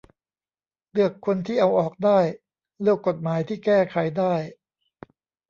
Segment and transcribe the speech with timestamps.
[0.91, 2.19] เลือกคนที่เอาออกได้
[2.81, 4.33] เลือกกฎหมายที่แก้ไขได้